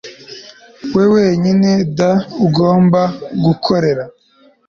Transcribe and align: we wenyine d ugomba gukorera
we 0.95 1.03
wenyine 1.13 1.71
d 1.97 1.99
ugomba 2.45 3.01
gukorera 3.43 4.03